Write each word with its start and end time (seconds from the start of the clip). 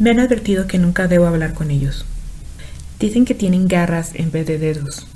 Me 0.00 0.08
han 0.08 0.18
advertido 0.18 0.66
que 0.66 0.78
nunca 0.78 1.08
debo 1.08 1.26
hablar 1.26 1.52
con 1.52 1.70
ellos. 1.70 2.06
Dicen 2.98 3.26
que 3.26 3.34
tienen 3.34 3.68
garras 3.68 4.14
en 4.14 4.32
vez 4.32 4.46
de 4.46 4.58
dedos, 4.58 5.06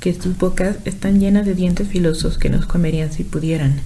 que 0.00 0.12
sus 0.12 0.36
bocas 0.36 0.76
están 0.84 1.18
llenas 1.18 1.46
de 1.46 1.54
dientes 1.54 1.88
filosos 1.88 2.36
que 2.36 2.50
nos 2.50 2.66
comerían 2.66 3.10
si 3.10 3.24
pudieran. 3.24 3.80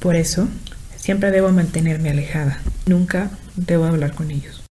Por 0.00 0.16
eso, 0.16 0.48
siempre 0.96 1.30
debo 1.30 1.50
mantenerme 1.50 2.10
alejada. 2.10 2.60
Nunca 2.84 3.30
debo 3.56 3.86
hablar 3.86 4.14
con 4.14 4.30
ellos. 4.30 4.66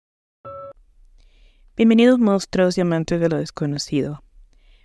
Bienvenidos 1.78 2.18
monstruos 2.18 2.80
y 2.80 2.82
amantes 2.82 3.20
de 3.20 3.30
lo 3.30 3.38
desconocido. 3.38 4.24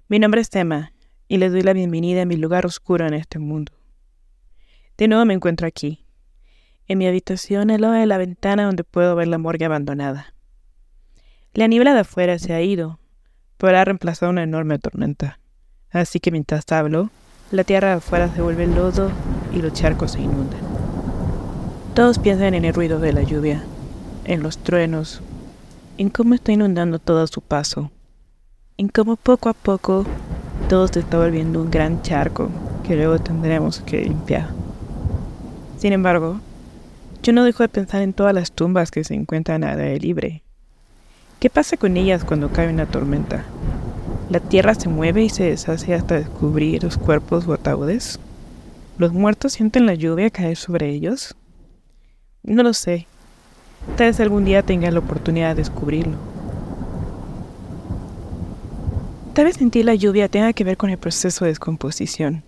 Mi 0.08 0.18
nombre 0.18 0.42
es 0.42 0.50
Tema 0.50 0.92
y 1.28 1.38
les 1.38 1.52
doy 1.52 1.62
la 1.62 1.72
bienvenida 1.72 2.20
a 2.20 2.26
mi 2.26 2.36
lugar 2.36 2.66
oscuro 2.66 3.06
en 3.06 3.14
este 3.14 3.38
mundo. 3.38 3.72
De 4.98 5.08
nuevo 5.08 5.24
me 5.24 5.32
encuentro 5.32 5.66
aquí, 5.66 6.05
en 6.88 6.98
mi 6.98 7.06
habitación 7.06 7.70
al 7.70 7.80
lado 7.80 7.94
de 7.94 8.06
la 8.06 8.18
ventana 8.18 8.64
donde 8.64 8.84
puedo 8.84 9.16
ver 9.16 9.28
la 9.28 9.38
morgue 9.38 9.64
abandonada. 9.64 10.34
La 11.54 11.66
niebla 11.66 11.94
de 11.94 12.00
afuera 12.00 12.38
se 12.38 12.52
ha 12.52 12.60
ido, 12.60 12.98
pero 13.56 13.78
ha 13.78 13.84
reemplazado 13.84 14.30
una 14.30 14.42
enorme 14.42 14.78
tormenta. 14.78 15.38
Así 15.90 16.20
que 16.20 16.30
mientras 16.30 16.70
hablo, 16.70 17.10
la 17.50 17.64
tierra 17.64 17.88
de 17.88 17.94
afuera 17.94 18.28
se 18.28 18.42
vuelve 18.42 18.66
lodo 18.66 19.10
y 19.52 19.62
los 19.62 19.72
charcos 19.72 20.12
se 20.12 20.20
inundan. 20.20 20.60
Todos 21.94 22.18
piensan 22.18 22.54
en 22.54 22.64
el 22.64 22.74
ruido 22.74 22.98
de 22.98 23.12
la 23.12 23.22
lluvia, 23.22 23.64
en 24.24 24.42
los 24.42 24.58
truenos, 24.58 25.22
en 25.96 26.10
cómo 26.10 26.34
está 26.34 26.52
inundando 26.52 26.98
todo 26.98 27.26
su 27.26 27.40
paso, 27.40 27.90
en 28.76 28.88
cómo 28.88 29.16
poco 29.16 29.48
a 29.48 29.54
poco 29.54 30.04
todo 30.68 30.88
se 30.88 31.00
está 31.00 31.16
volviendo 31.18 31.62
un 31.62 31.70
gran 31.70 32.02
charco 32.02 32.50
que 32.84 32.96
luego 32.96 33.18
tendremos 33.18 33.80
que 33.80 34.02
limpiar. 34.02 34.50
Sin 35.78 35.92
embargo, 35.92 36.40
yo 37.26 37.32
no 37.32 37.42
dejo 37.42 37.64
de 37.64 37.68
pensar 37.68 38.02
en 38.02 38.12
todas 38.12 38.32
las 38.32 38.52
tumbas 38.52 38.92
que 38.92 39.02
se 39.02 39.14
encuentran 39.14 39.64
al 39.64 39.80
aire 39.80 39.98
libre. 39.98 40.42
¿Qué 41.40 41.50
pasa 41.50 41.76
con 41.76 41.96
ellas 41.96 42.24
cuando 42.24 42.52
cae 42.52 42.72
una 42.72 42.86
tormenta? 42.86 43.44
¿La 44.30 44.38
tierra 44.38 44.76
se 44.76 44.88
mueve 44.88 45.24
y 45.24 45.28
se 45.28 45.42
deshace 45.42 45.92
hasta 45.92 46.14
descubrir 46.14 46.84
los 46.84 46.96
cuerpos 46.96 47.48
o 47.48 47.52
ataúdes? 47.52 48.20
¿Los 48.96 49.12
muertos 49.12 49.54
sienten 49.54 49.86
la 49.86 49.94
lluvia 49.94 50.30
caer 50.30 50.56
sobre 50.56 50.88
ellos? 50.90 51.34
No 52.44 52.62
lo 52.62 52.72
sé. 52.72 53.08
Tal 53.96 54.06
vez 54.06 54.20
algún 54.20 54.44
día 54.44 54.62
tenga 54.62 54.88
la 54.92 55.00
oportunidad 55.00 55.48
de 55.48 55.62
descubrirlo. 55.62 56.18
Tal 59.34 59.46
vez 59.46 59.56
sentir 59.56 59.84
la 59.84 59.96
lluvia 59.96 60.28
tenga 60.28 60.52
que 60.52 60.62
ver 60.62 60.76
con 60.76 60.90
el 60.90 60.98
proceso 60.98 61.44
de 61.44 61.50
descomposición. 61.50 62.44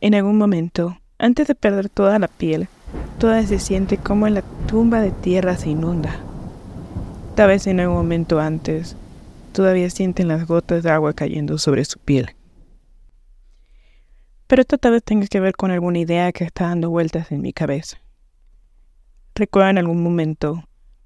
En 0.00 0.14
algún 0.14 0.38
momento, 0.38 0.96
antes 1.18 1.46
de 1.46 1.54
perder 1.54 1.90
toda 1.90 2.18
la 2.18 2.28
piel, 2.28 2.68
Toda 3.24 3.42
se 3.46 3.58
siente 3.58 3.96
como 3.96 4.28
la 4.28 4.42
tumba 4.68 5.00
de 5.00 5.10
tierra 5.10 5.56
se 5.56 5.70
inunda. 5.70 6.14
Tal 7.34 7.48
vez 7.48 7.66
en 7.66 7.80
algún 7.80 7.96
momento 7.96 8.38
antes, 8.38 8.98
todavía 9.54 9.88
sienten 9.88 10.28
las 10.28 10.46
gotas 10.46 10.82
de 10.82 10.90
agua 10.90 11.14
cayendo 11.14 11.56
sobre 11.56 11.86
su 11.86 11.98
piel. 11.98 12.36
Pero 14.46 14.60
esto 14.60 14.76
tal 14.76 14.92
vez 14.92 15.02
tenga 15.02 15.26
que 15.26 15.40
ver 15.40 15.56
con 15.56 15.70
alguna 15.70 16.00
idea 16.00 16.32
que 16.32 16.44
está 16.44 16.64
dando 16.68 16.90
vueltas 16.90 17.32
en 17.32 17.40
mi 17.40 17.54
cabeza. 17.54 17.96
Recuerdo 19.34 19.70
en 19.70 19.78
algún 19.78 20.02
momento 20.02 20.62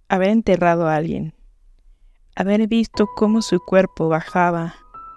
haber 0.08 0.30
enterrado 0.30 0.89
a 0.89 0.96
alguien, 0.96 1.34
haber 2.34 2.66
visto 2.66 3.06
cómo 3.14 3.42
su 3.42 3.61
cuerpo 3.61 4.08
bajaba 4.08 4.74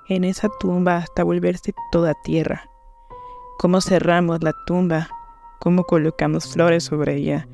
en 0.07 0.23
esa 0.23 0.49
tumba 0.59 0.97
hasta 0.97 1.23
volverse 1.23 1.73
toda 1.91 2.13
tierra, 2.23 2.69
cómo 3.57 3.81
cerramos 3.81 4.43
la 4.43 4.53
tumba 4.67 5.09
cómo 5.61 5.83
colocamos 5.83 6.51
flores 6.51 6.85
sobre 6.85 7.17
ella 7.17 7.47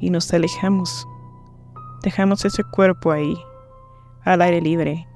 y 0.00 0.08
nos 0.08 0.32
alejamos. 0.32 1.06
Dejamos 2.02 2.46
ese 2.46 2.64
cuerpo 2.64 3.12
ahí, 3.12 3.36
al 4.24 4.40
aire 4.40 4.62
libre, 4.62 5.06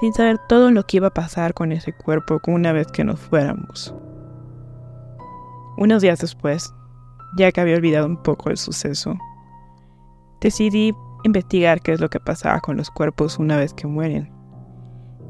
sin 0.00 0.12
saber 0.12 0.38
todo 0.48 0.72
lo 0.72 0.84
que 0.84 0.96
iba 0.96 1.06
a 1.06 1.14
pasar 1.14 1.54
con 1.54 1.70
ese 1.70 1.92
cuerpo 1.92 2.40
una 2.48 2.72
vez 2.72 2.88
que 2.88 3.04
nos 3.04 3.20
fuéramos. 3.20 3.94
Unos 5.78 6.02
días 6.02 6.18
después, 6.18 6.74
ya 7.38 7.52
que 7.52 7.60
había 7.60 7.76
olvidado 7.76 8.06
un 8.06 8.20
poco 8.20 8.50
el 8.50 8.56
suceso, 8.56 9.16
decidí 10.40 10.92
investigar 11.22 11.80
qué 11.82 11.92
es 11.92 12.00
lo 12.00 12.10
que 12.10 12.18
pasaba 12.18 12.58
con 12.60 12.76
los 12.76 12.90
cuerpos 12.90 13.38
una 13.38 13.56
vez 13.56 13.74
que 13.74 13.86
mueren. 13.86 14.32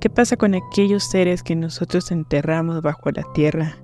¿Qué 0.01 0.09
pasa 0.09 0.39
con 0.39 0.55
aquellos 0.55 1.05
seres 1.05 1.43
que 1.43 1.55
nosotros 1.55 2.11
enterramos 2.11 2.81
bajo 2.81 3.11
la 3.11 3.25
tierra 3.35 3.77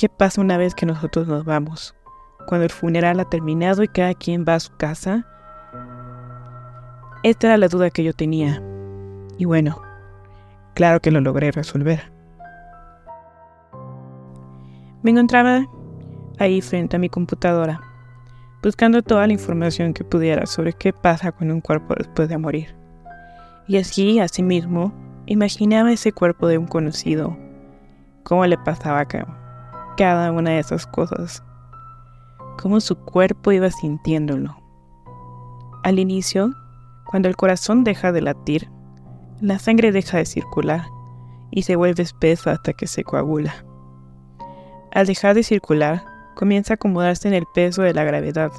¿Qué 0.00 0.08
pasa 0.08 0.40
una 0.40 0.56
vez 0.56 0.74
que 0.74 0.86
nosotros 0.86 1.28
nos 1.28 1.44
vamos? 1.44 1.94
Cuando 2.46 2.64
el 2.64 2.70
funeral 2.70 3.20
ha 3.20 3.26
terminado 3.26 3.82
y 3.82 3.88
cada 3.88 4.14
quien 4.14 4.46
va 4.48 4.54
a 4.54 4.60
su 4.60 4.74
casa. 4.78 5.26
Esta 7.22 7.48
era 7.48 7.58
la 7.58 7.68
duda 7.68 7.90
que 7.90 8.02
yo 8.02 8.14
tenía. 8.14 8.62
Y 9.36 9.44
bueno, 9.44 9.82
claro 10.72 11.00
que 11.00 11.10
lo 11.10 11.20
logré 11.20 11.50
resolver. 11.50 12.10
Me 15.02 15.10
encontraba 15.10 15.66
ahí 16.38 16.62
frente 16.62 16.96
a 16.96 16.98
mi 16.98 17.10
computadora, 17.10 17.82
buscando 18.62 19.02
toda 19.02 19.26
la 19.26 19.34
información 19.34 19.92
que 19.92 20.04
pudiera 20.04 20.46
sobre 20.46 20.72
qué 20.72 20.94
pasa 20.94 21.30
con 21.30 21.50
un 21.50 21.60
cuerpo 21.60 21.94
después 21.94 22.30
de 22.30 22.38
morir. 22.38 22.74
Y 23.68 23.76
así, 23.76 24.18
asimismo, 24.18 24.94
imaginaba 25.26 25.92
ese 25.92 26.10
cuerpo 26.10 26.46
de 26.46 26.56
un 26.56 26.66
conocido, 26.66 27.36
cómo 28.22 28.46
le 28.46 28.56
pasaba 28.56 29.00
acá 29.00 29.39
cada 30.00 30.32
una 30.32 30.52
de 30.52 30.60
esas 30.60 30.86
cosas, 30.86 31.42
cómo 32.58 32.80
su 32.80 32.96
cuerpo 32.96 33.52
iba 33.52 33.70
sintiéndolo. 33.70 34.56
Al 35.82 35.98
inicio, 35.98 36.54
cuando 37.04 37.28
el 37.28 37.36
corazón 37.36 37.84
deja 37.84 38.10
de 38.10 38.22
latir, 38.22 38.70
la 39.42 39.58
sangre 39.58 39.92
deja 39.92 40.16
de 40.16 40.24
circular 40.24 40.86
y 41.50 41.64
se 41.64 41.76
vuelve 41.76 42.02
espesa 42.02 42.52
hasta 42.52 42.72
que 42.72 42.86
se 42.86 43.04
coagula. 43.04 43.52
Al 44.90 45.06
dejar 45.06 45.34
de 45.34 45.42
circular, 45.42 46.02
comienza 46.34 46.72
a 46.72 46.76
acomodarse 46.76 47.28
en 47.28 47.34
el 47.34 47.44
peso 47.54 47.82
de 47.82 47.92
la 47.92 48.04
gravedad 48.04 48.52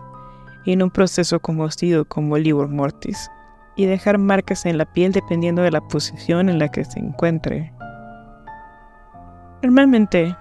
y 0.63 0.73
en 0.73 0.83
un 0.83 0.91
proceso 0.91 1.39
conocido 1.39 2.05
como 2.05 2.37
livor 2.37 2.69
mortis, 2.69 3.31
y 3.75 3.87
dejar 3.87 4.19
marcas 4.19 4.67
en 4.67 4.77
la 4.77 4.85
piel 4.85 5.11
dependiendo 5.11 5.63
de 5.63 5.71
la 5.71 5.81
posición 5.81 6.49
en 6.49 6.59
la 6.59 6.67
que 6.67 6.85
se 6.85 6.99
encuentre. 6.99 7.73
Normalmente, 9.63 10.35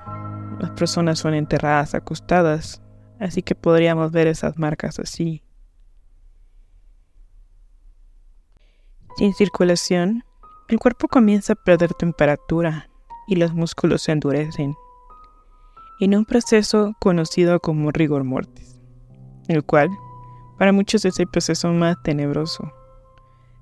las 0.61 0.71
personas 0.73 1.19
son 1.19 1.35
enterradas 1.35 1.95
acostadas, 1.95 2.83
así 3.19 3.43
que 3.43 3.55
podríamos 3.55 4.13
ver 4.13 4.27
esas 4.27 4.59
marcas 4.59 4.99
así. 4.99 5.43
Sin 9.17 9.35
circulación, 9.35 10.25
el 10.69 10.79
cuerpo 10.79 11.09
comienza 11.09 11.55
a 11.55 11.57
perder 11.57 11.95
temperatura 11.95 12.89
y 13.27 13.37
los 13.37 13.55
músculos 13.55 14.03
se 14.03 14.13
endurecen, 14.13 14.75
en 16.01 16.15
un 16.15 16.25
proceso 16.25 16.95
conocido 17.01 17.61
como 17.61 17.91
rigor 17.91 18.25
mortis, 18.25 18.81
el 19.49 19.65
cual 19.65 19.91
para 20.59 20.73
muchos 20.73 21.05
es 21.05 21.19
el 21.19 21.27
proceso 21.27 21.73
más 21.73 21.97
tenebroso. 22.03 22.71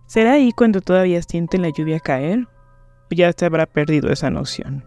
¿Será 0.06 0.32
ahí 0.32 0.52
cuando 0.52 0.80
todavía 0.80 1.22
sienten 1.22 1.62
la 1.62 1.68
lluvia 1.68 2.00
caer? 2.00 2.48
¿O 3.10 3.14
ya 3.14 3.32
se 3.32 3.46
habrá 3.46 3.66
perdido 3.66 4.10
esa 4.10 4.30
noción? 4.30 4.84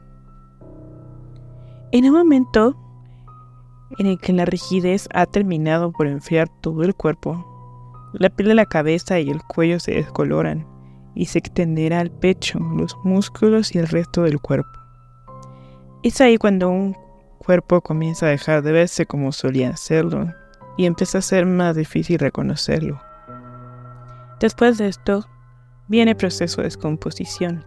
En 1.93 2.05
el 2.05 2.13
momento 2.13 2.77
en 3.97 4.07
el 4.07 4.17
que 4.17 4.31
la 4.31 4.45
rigidez 4.45 5.09
ha 5.13 5.25
terminado 5.25 5.91
por 5.91 6.07
enfriar 6.07 6.47
todo 6.47 6.83
el 6.83 6.95
cuerpo, 6.95 7.45
la 8.13 8.29
piel 8.29 8.47
de 8.47 8.55
la 8.55 8.65
cabeza 8.65 9.19
y 9.19 9.29
el 9.29 9.43
cuello 9.43 9.77
se 9.79 9.95
descoloran 9.95 10.65
y 11.15 11.25
se 11.25 11.39
extenderá 11.39 11.99
al 11.99 12.09
pecho, 12.09 12.59
los 12.59 12.97
músculos 13.03 13.75
y 13.75 13.79
el 13.79 13.89
resto 13.89 14.23
del 14.23 14.39
cuerpo. 14.39 14.69
Es 16.01 16.21
ahí 16.21 16.37
cuando 16.37 16.69
un 16.69 16.95
cuerpo 17.39 17.81
comienza 17.81 18.27
a 18.27 18.29
dejar 18.29 18.63
de 18.63 18.71
verse 18.71 19.05
como 19.05 19.33
solía 19.33 19.71
hacerlo 19.71 20.27
y 20.77 20.85
empieza 20.85 21.17
a 21.17 21.21
ser 21.21 21.45
más 21.45 21.75
difícil 21.75 22.19
reconocerlo. 22.19 23.01
Después 24.39 24.77
de 24.77 24.87
esto, 24.87 25.27
viene 25.89 26.11
el 26.11 26.17
proceso 26.17 26.61
de 26.61 26.67
descomposición. 26.67 27.65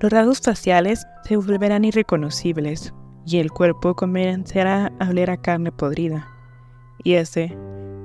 Los 0.00 0.10
rasgos 0.10 0.40
faciales 0.40 1.06
se 1.24 1.36
volverán 1.36 1.84
irreconocibles 1.84 2.94
y 3.26 3.36
el 3.36 3.50
cuerpo 3.50 3.94
comenzará 3.94 4.90
a 4.98 5.10
oler 5.10 5.30
a 5.30 5.36
carne 5.36 5.72
podrida. 5.72 6.26
Y 7.04 7.14
ese 7.14 7.54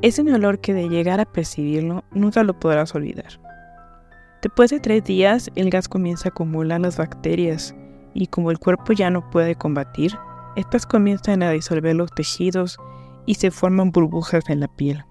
es 0.01 0.19
un 0.19 0.29
olor 0.29 0.59
que 0.59 0.73
de 0.73 0.89
llegar 0.89 1.21
a 1.21 1.25
percibirlo 1.25 2.03
nunca 2.11 2.43
lo 2.43 2.59
podrás 2.59 2.93
olvidar. 2.95 3.39
Después 4.41 4.71
de 4.71 4.81
tres 4.81 5.05
días 5.05 5.49
el 5.55 5.69
gas 5.69 5.87
comienza 5.87 6.27
a 6.27 6.31
acumular 6.31 6.81
las 6.81 6.97
bacterias 6.97 7.73
y 8.13 8.27
como 8.27 8.51
el 8.51 8.59
cuerpo 8.59 8.91
ya 8.91 9.09
no 9.09 9.29
puede 9.29 9.55
combatir, 9.55 10.17
estas 10.57 10.85
comienzan 10.85 11.43
a 11.43 11.51
disolver 11.51 11.95
los 11.95 12.11
tejidos 12.11 12.77
y 13.25 13.35
se 13.35 13.51
forman 13.51 13.91
burbujas 13.91 14.49
en 14.49 14.59
la 14.59 14.67
piel. 14.67 15.05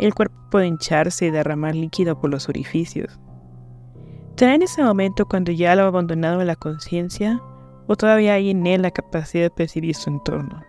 El 0.00 0.12
cuerpo 0.12 0.36
puede 0.50 0.66
hincharse 0.66 1.26
y 1.26 1.30
derramar 1.30 1.76
líquido 1.76 2.20
por 2.20 2.30
los 2.30 2.48
orificios. 2.48 3.20
¿Será 4.38 4.54
en 4.54 4.62
ese 4.62 4.84
momento 4.84 5.26
cuando 5.26 5.50
ya 5.50 5.74
lo 5.74 5.82
ha 5.82 5.86
abandonado 5.88 6.44
la 6.44 6.54
conciencia 6.54 7.42
o 7.88 7.96
todavía 7.96 8.34
hay 8.34 8.50
en 8.50 8.68
él 8.68 8.82
la 8.82 8.92
capacidad 8.92 9.42
de 9.42 9.50
percibir 9.50 9.96
su 9.96 10.10
entorno? 10.10 10.62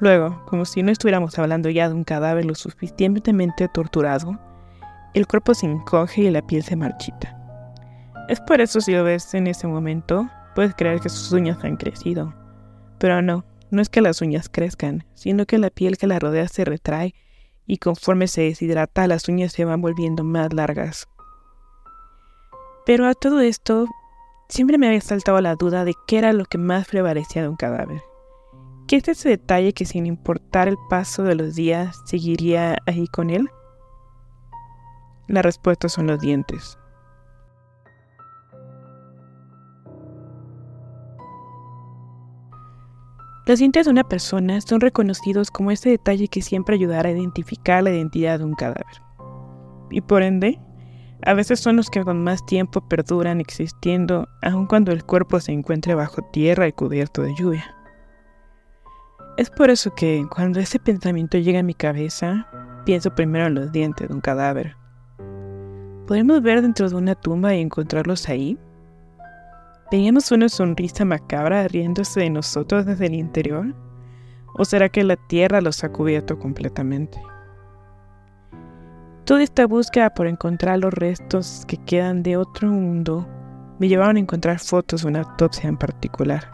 Luego, 0.00 0.42
como 0.46 0.64
si 0.64 0.82
no 0.82 0.90
estuviéramos 0.90 1.38
hablando 1.38 1.68
ya 1.68 1.90
de 1.90 1.94
un 1.94 2.04
cadáver 2.04 2.46
lo 2.46 2.54
suficientemente 2.54 3.68
torturado, 3.68 4.40
el 5.12 5.26
cuerpo 5.26 5.52
se 5.52 5.66
encoge 5.66 6.22
y 6.22 6.30
la 6.30 6.40
piel 6.40 6.62
se 6.62 6.76
marchita. 6.76 7.38
Es 8.30 8.40
por 8.40 8.62
eso 8.62 8.80
si 8.80 8.92
lo 8.92 9.04
ves 9.04 9.34
en 9.34 9.46
ese 9.46 9.66
momento, 9.66 10.30
puedes 10.54 10.74
creer 10.74 10.98
que 10.98 11.10
sus 11.10 11.30
uñas 11.30 11.62
han 11.62 11.76
crecido. 11.76 12.32
Pero 12.96 13.20
no, 13.20 13.44
no 13.70 13.82
es 13.82 13.90
que 13.90 14.00
las 14.00 14.22
uñas 14.22 14.48
crezcan, 14.48 15.04
sino 15.12 15.44
que 15.44 15.58
la 15.58 15.68
piel 15.68 15.98
que 15.98 16.06
la 16.06 16.18
rodea 16.18 16.48
se 16.48 16.64
retrae 16.64 17.14
y 17.66 17.76
conforme 17.76 18.28
se 18.28 18.40
deshidrata 18.40 19.06
las 19.06 19.28
uñas 19.28 19.52
se 19.52 19.66
van 19.66 19.82
volviendo 19.82 20.24
más 20.24 20.54
largas. 20.54 21.06
Pero 22.84 23.06
a 23.06 23.14
todo 23.14 23.40
esto, 23.40 23.86
siempre 24.48 24.76
me 24.76 24.88
había 24.88 25.00
saltado 25.00 25.40
la 25.40 25.54
duda 25.54 25.84
de 25.84 25.94
qué 26.06 26.18
era 26.18 26.32
lo 26.32 26.44
que 26.44 26.58
más 26.58 26.88
prevalecía 26.88 27.42
de 27.42 27.48
un 27.48 27.56
cadáver. 27.56 28.02
¿Qué 28.88 28.96
es 28.96 29.08
ese 29.08 29.28
detalle 29.28 29.72
que 29.72 29.84
sin 29.84 30.04
importar 30.04 30.68
el 30.68 30.76
paso 30.90 31.22
de 31.22 31.36
los 31.36 31.54
días 31.54 32.02
seguiría 32.04 32.76
ahí 32.86 33.06
con 33.06 33.30
él? 33.30 33.48
La 35.28 35.42
respuesta 35.42 35.88
son 35.88 36.08
los 36.08 36.20
dientes. 36.20 36.76
Los 43.46 43.58
dientes 43.58 43.86
de 43.86 43.90
una 43.90 44.04
persona 44.04 44.60
son 44.60 44.80
reconocidos 44.80 45.50
como 45.50 45.70
ese 45.70 45.90
detalle 45.90 46.28
que 46.28 46.42
siempre 46.42 46.76
ayudará 46.76 47.08
a 47.08 47.12
identificar 47.12 47.82
la 47.82 47.90
identidad 47.90 48.38
de 48.38 48.44
un 48.44 48.54
cadáver. 48.54 48.86
Y 49.90 50.00
por 50.00 50.22
ende, 50.22 50.60
a 51.24 51.34
veces 51.34 51.60
son 51.60 51.76
los 51.76 51.88
que 51.88 52.02
con 52.02 52.22
más 52.24 52.44
tiempo 52.46 52.80
perduran 52.88 53.40
existiendo, 53.40 54.28
aun 54.42 54.66
cuando 54.66 54.92
el 54.92 55.04
cuerpo 55.04 55.38
se 55.40 55.52
encuentre 55.52 55.94
bajo 55.94 56.22
tierra 56.32 56.66
y 56.66 56.72
cubierto 56.72 57.22
de 57.22 57.34
lluvia. 57.36 57.76
Es 59.36 59.48
por 59.48 59.70
eso 59.70 59.94
que 59.94 60.26
cuando 60.34 60.60
ese 60.60 60.78
pensamiento 60.78 61.38
llega 61.38 61.60
a 61.60 61.62
mi 61.62 61.74
cabeza, 61.74 62.46
pienso 62.84 63.14
primero 63.14 63.46
en 63.46 63.54
los 63.54 63.72
dientes 63.72 64.08
de 64.08 64.14
un 64.14 64.20
cadáver. 64.20 64.76
¿Podemos 66.06 66.42
ver 66.42 66.60
dentro 66.60 66.88
de 66.88 66.96
una 66.96 67.14
tumba 67.14 67.54
y 67.54 67.60
encontrarlos 67.60 68.28
ahí? 68.28 68.58
¿Teníamos 69.90 70.32
una 70.32 70.48
sonrisa 70.48 71.04
macabra 71.04 71.68
riéndose 71.68 72.20
de 72.20 72.30
nosotros 72.30 72.84
desde 72.84 73.06
el 73.06 73.14
interior? 73.14 73.74
¿O 74.54 74.64
será 74.64 74.88
que 74.88 75.04
la 75.04 75.16
tierra 75.16 75.60
los 75.60 75.84
ha 75.84 75.92
cubierto 75.92 76.38
completamente? 76.38 77.22
Toda 79.24 79.44
esta 79.44 79.68
búsqueda 79.68 80.10
por 80.10 80.26
encontrar 80.26 80.80
los 80.80 80.92
restos 80.92 81.64
que 81.68 81.76
quedan 81.76 82.24
de 82.24 82.36
otro 82.36 82.68
mundo 82.68 83.28
me 83.78 83.88
llevaron 83.88 84.16
a 84.16 84.20
encontrar 84.20 84.58
fotos 84.58 85.02
de 85.02 85.08
una 85.08 85.20
autopsia 85.20 85.68
en 85.68 85.76
particular. 85.76 86.50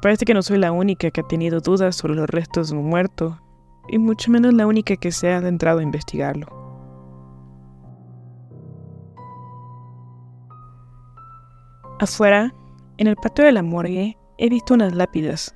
Parece 0.00 0.24
que 0.24 0.32
no 0.32 0.40
soy 0.40 0.56
la 0.56 0.72
única 0.72 1.10
que 1.10 1.20
ha 1.20 1.28
tenido 1.28 1.60
dudas 1.60 1.94
sobre 1.94 2.14
los 2.14 2.28
restos 2.28 2.70
de 2.70 2.76
un 2.78 2.88
muerto, 2.88 3.38
y 3.88 3.98
mucho 3.98 4.30
menos 4.30 4.54
la 4.54 4.66
única 4.66 4.96
que 4.96 5.12
se 5.12 5.30
ha 5.30 5.36
adentrado 5.36 5.80
a 5.80 5.82
investigarlo. 5.82 6.46
Afuera, 11.98 12.54
en 12.96 13.08
el 13.08 13.16
patio 13.16 13.44
de 13.44 13.52
la 13.52 13.62
morgue, 13.62 14.16
he 14.38 14.48
visto 14.48 14.72
unas 14.72 14.94
lápidas. 14.94 15.54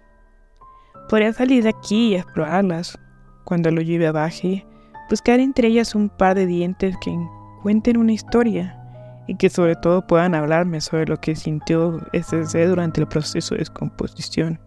Podría 1.08 1.32
salir 1.32 1.62
de 1.62 1.70
aquí 1.70 2.08
y 2.08 2.16
explorarlas. 2.16 2.98
Cuando 3.44 3.70
la 3.70 3.80
lluvia 3.80 4.12
baje, 4.12 4.66
buscar 5.08 5.40
entre 5.40 5.68
ellas 5.68 5.94
un 5.94 6.08
par 6.08 6.36
de 6.36 6.46
dientes 6.46 6.96
que 7.00 7.16
cuenten 7.62 7.96
una 7.96 8.12
historia 8.12 8.80
y 9.26 9.36
que 9.36 9.48
sobre 9.48 9.76
todo 9.76 10.06
puedan 10.06 10.34
hablarme 10.34 10.80
sobre 10.80 11.06
lo 11.06 11.20
que 11.20 11.34
sintió 11.34 12.00
ser 12.22 12.68
durante 12.68 13.00
el 13.00 13.08
proceso 13.08 13.54
de 13.54 13.60
descomposición. 13.60 14.60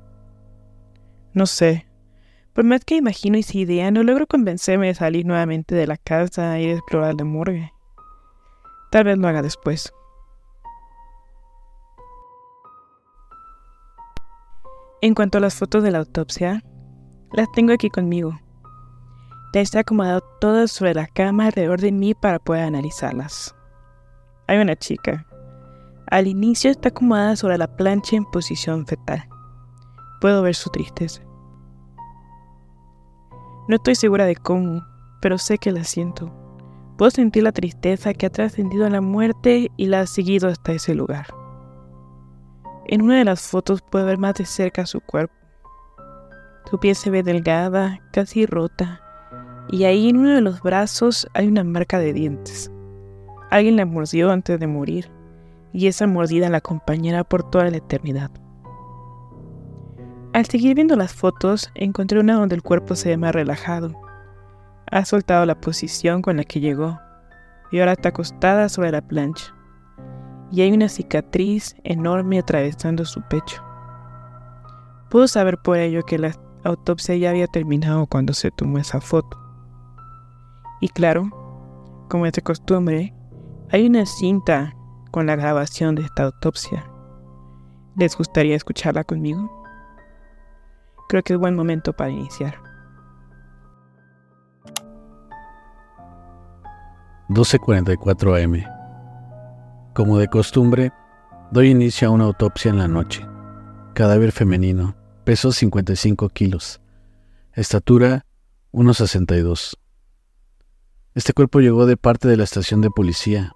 No 1.33 1.45
sé, 1.45 1.87
por 2.57 2.63
más 2.63 2.83
que 2.83 2.95
imagino 2.95 3.37
esa 3.37 3.55
idea, 3.55 3.91
no 3.91 4.01
logro 4.01 4.25
convencerme 4.25 4.87
de 4.87 4.95
salir 4.95 5.27
nuevamente 5.27 5.75
de 5.75 5.85
la 5.85 5.95
casa 5.95 6.59
y 6.59 6.65
de 6.65 6.73
explorar 6.73 7.13
la 7.13 7.23
morgue. 7.23 7.71
Tal 8.89 9.03
vez 9.03 9.17
lo 9.19 9.27
haga 9.27 9.43
después. 9.43 9.93
En 15.01 15.13
cuanto 15.13 15.37
a 15.37 15.41
las 15.41 15.53
fotos 15.53 15.83
de 15.83 15.91
la 15.91 15.99
autopsia, 15.99 16.63
las 17.31 17.51
tengo 17.51 17.73
aquí 17.73 17.91
conmigo. 17.91 18.39
He 19.59 19.79
acomodado 19.79 20.21
todas 20.39 20.71
sobre 20.71 20.93
la 20.93 21.07
cama 21.07 21.47
alrededor 21.47 21.81
de 21.81 21.91
mí 21.91 22.13
para 22.13 22.37
poder 22.37 22.65
analizarlas. 22.65 23.55
Hay 24.47 24.59
una 24.59 24.75
chica. 24.75 25.25
Al 26.11 26.27
inicio 26.27 26.69
está 26.69 26.89
acomodada 26.89 27.35
sobre 27.35 27.57
la 27.57 27.75
plancha 27.75 28.15
en 28.15 28.25
posición 28.25 28.85
fetal. 28.85 29.27
Puedo 30.21 30.43
ver 30.43 30.53
su 30.53 30.69
tristeza. 30.69 31.23
No 33.67 33.77
estoy 33.77 33.95
segura 33.95 34.25
de 34.27 34.35
cómo, 34.35 34.85
pero 35.21 35.39
sé 35.39 35.57
que 35.57 35.71
la 35.71 35.83
siento. 35.83 36.31
Puedo 36.95 37.09
sentir 37.09 37.41
la 37.41 37.51
tristeza 37.51 38.13
que 38.13 38.27
ha 38.27 38.29
trascendido 38.29 38.85
a 38.85 38.91
la 38.91 39.01
muerte 39.01 39.71
y 39.75 39.87
la 39.87 40.01
ha 40.01 40.07
seguido 40.07 40.49
hasta 40.49 40.73
ese 40.73 40.93
lugar. 40.93 41.25
En 42.85 43.01
una 43.01 43.17
de 43.17 43.25
las 43.25 43.41
fotos 43.41 43.81
puedo 43.81 44.05
ver 44.05 44.19
más 44.19 44.35
de 44.35 44.45
cerca 44.45 44.85
su 44.85 45.01
cuerpo. 45.01 45.33
Su 46.69 46.79
piel 46.79 46.95
se 46.95 47.09
ve 47.09 47.23
delgada, 47.23 48.01
casi 48.11 48.45
rota, 48.45 49.01
y 49.71 49.83
ahí 49.83 50.09
en 50.09 50.17
uno 50.17 50.35
de 50.35 50.41
los 50.41 50.61
brazos 50.61 51.27
hay 51.33 51.47
una 51.47 51.63
marca 51.63 51.99
de 51.99 52.13
dientes. 52.13 52.71
Alguien 53.49 53.75
la 53.75 53.85
mordió 53.85 54.31
antes 54.31 54.59
de 54.59 54.67
morir, 54.67 55.09
y 55.73 55.87
esa 55.87 56.07
mordida 56.07 56.49
la 56.49 56.57
acompañará 56.57 57.23
por 57.23 57.49
toda 57.49 57.69
la 57.69 57.77
eternidad. 57.77 58.31
Al 60.33 60.45
seguir 60.45 60.75
viendo 60.75 60.95
las 60.95 61.13
fotos, 61.13 61.71
encontré 61.75 62.19
una 62.19 62.35
donde 62.35 62.55
el 62.55 62.63
cuerpo 62.63 62.95
se 62.95 63.09
ve 63.09 63.17
más 63.17 63.33
relajado. 63.33 63.91
Ha 64.91 65.05
soltado 65.05 65.45
la 65.45 65.59
posición 65.59 66.21
con 66.21 66.37
la 66.37 66.43
que 66.43 66.59
llegó, 66.59 66.99
y 67.71 67.79
ahora 67.79 67.93
está 67.93 68.09
acostada 68.09 68.69
sobre 68.69 68.91
la 68.91 69.01
plancha 69.01 69.57
y 70.51 70.61
hay 70.61 70.71
una 70.71 70.89
cicatriz 70.89 71.75
enorme 71.83 72.39
atravesando 72.39 73.05
su 73.05 73.21
pecho. 73.21 73.63
Puedo 75.09 75.27
saber 75.27 75.57
por 75.57 75.77
ello 75.77 76.03
que 76.03 76.17
la 76.17 76.33
autopsia 76.63 77.15
ya 77.15 77.29
había 77.29 77.47
terminado 77.47 78.05
cuando 78.07 78.33
se 78.33 78.51
tomó 78.51 78.77
esa 78.77 79.01
foto. 79.01 79.37
Y 80.79 80.89
claro, 80.89 81.29
como 82.09 82.25
es 82.25 82.33
de 82.33 82.41
costumbre, 82.41 83.13
hay 83.71 83.87
una 83.87 84.05
cinta 84.05 84.75
con 85.11 85.25
la 85.25 85.35
grabación 85.35 85.95
de 85.95 86.03
esta 86.03 86.23
autopsia. 86.23 86.89
¿Les 87.95 88.15
gustaría 88.15 88.55
escucharla 88.55 89.03
conmigo? 89.03 89.51
Creo 91.09 91.23
que 91.23 91.33
es 91.33 91.39
buen 91.39 91.55
momento 91.55 91.93
para 91.93 92.11
iniciar. 92.11 92.55
12.44 97.29 98.43
am 98.43 98.77
como 99.97 100.19
de 100.19 100.27
costumbre, 100.27 100.93
doy 101.49 101.71
inicio 101.71 102.07
a 102.07 102.11
una 102.11 102.25
autopsia 102.25 102.69
en 102.69 102.77
la 102.77 102.87
noche. 102.87 103.25
Cadáver 103.95 104.31
femenino, 104.31 104.95
peso 105.23 105.51
55 105.51 106.29
kilos, 106.29 106.79
estatura 107.53 108.23
1,62. 108.73 109.75
Este 111.17 111.33
cuerpo 111.33 111.61
llegó 111.61 111.87
de 111.87 111.97
parte 111.97 112.27
de 112.27 112.37
la 112.37 112.43
estación 112.43 112.81
de 112.81 112.91
policía. 112.91 113.51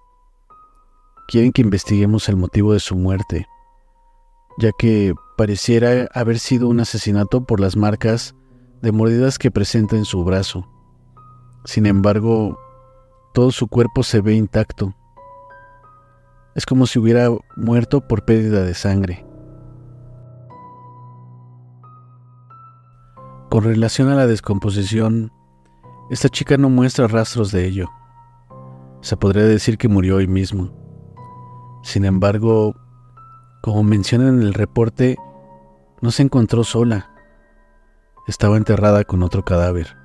Quieren 1.28 1.52
que 1.52 1.62
investiguemos 1.62 2.28
el 2.28 2.34
motivo 2.34 2.72
de 2.72 2.80
su 2.80 2.96
muerte, 2.96 3.46
ya 4.58 4.72
que 4.76 5.14
pareciera 5.36 6.08
haber 6.12 6.40
sido 6.40 6.66
un 6.66 6.80
asesinato 6.80 7.44
por 7.44 7.60
las 7.60 7.76
marcas 7.76 8.34
de 8.82 8.90
mordidas 8.90 9.38
que 9.38 9.52
presenta 9.52 9.94
en 9.94 10.04
su 10.04 10.24
brazo. 10.24 10.68
Sin 11.64 11.86
embargo, 11.86 12.58
todo 13.32 13.52
su 13.52 13.68
cuerpo 13.68 14.02
se 14.02 14.20
ve 14.20 14.34
intacto 14.34 14.92
es 16.56 16.66
como 16.66 16.86
si 16.86 16.98
hubiera 16.98 17.28
muerto 17.54 18.00
por 18.08 18.24
pérdida 18.24 18.64
de 18.64 18.74
sangre. 18.74 19.24
Con 23.50 23.62
relación 23.62 24.08
a 24.08 24.16
la 24.16 24.26
descomposición, 24.26 25.30
esta 26.12 26.28
chica 26.28 26.56
no 26.56 26.68
muestra 26.68 27.08
rastros 27.08 27.50
de 27.50 27.66
ello. 27.66 27.90
Se 29.00 29.16
podría 29.16 29.44
decir 29.44 29.78
que 29.78 29.88
murió 29.88 30.16
hoy 30.16 30.28
mismo. 30.28 30.70
Sin 31.82 32.04
embargo, 32.04 32.76
como 33.62 33.82
menciona 33.82 34.28
en 34.28 34.40
el 34.42 34.54
reporte, 34.54 35.16
no 36.00 36.10
se 36.10 36.22
encontró 36.22 36.62
sola. 36.62 37.10
Estaba 38.28 38.56
enterrada 38.56 39.02
con 39.02 39.24
otro 39.24 39.44
cadáver, 39.44 39.96